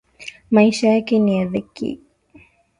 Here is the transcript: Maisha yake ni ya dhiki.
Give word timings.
Maisha 0.51 0.87
yake 0.89 1.19
ni 1.19 1.37
ya 1.37 1.45
dhiki. 1.45 1.99